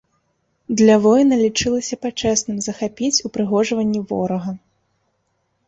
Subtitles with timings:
[0.79, 4.59] Для воіна лічылася пачэсным захапіць упрыгожванні ворага.